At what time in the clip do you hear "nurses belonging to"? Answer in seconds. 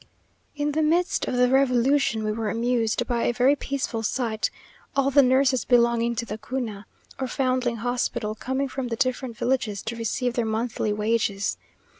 5.21-6.25